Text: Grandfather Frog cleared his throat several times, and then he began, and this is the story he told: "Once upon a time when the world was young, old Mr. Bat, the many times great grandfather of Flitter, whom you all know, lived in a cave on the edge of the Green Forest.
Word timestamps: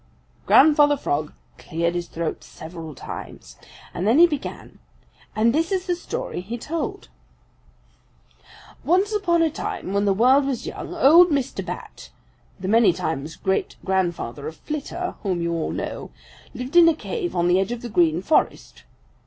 Grandfather 0.47 0.97
Frog 0.97 1.31
cleared 1.59 1.93
his 1.93 2.07
throat 2.07 2.43
several 2.43 2.95
times, 2.95 3.55
and 3.93 4.07
then 4.07 4.17
he 4.17 4.25
began, 4.25 4.79
and 5.35 5.53
this 5.53 5.71
is 5.71 5.85
the 5.85 5.95
story 5.95 6.41
he 6.41 6.57
told: 6.57 7.07
"Once 8.83 9.13
upon 9.13 9.43
a 9.43 9.51
time 9.51 9.93
when 9.93 10.05
the 10.05 10.11
world 10.15 10.47
was 10.47 10.65
young, 10.65 10.95
old 10.95 11.29
Mr. 11.29 11.63
Bat, 11.63 12.09
the 12.59 12.67
many 12.67 12.91
times 12.93 13.35
great 13.35 13.75
grandfather 13.85 14.47
of 14.47 14.55
Flitter, 14.55 15.13
whom 15.21 15.39
you 15.39 15.53
all 15.53 15.71
know, 15.71 16.09
lived 16.55 16.75
in 16.75 16.89
a 16.89 16.95
cave 16.95 17.35
on 17.35 17.47
the 17.47 17.59
edge 17.59 17.71
of 17.71 17.83
the 17.83 17.87
Green 17.87 18.23
Forest. 18.23 18.83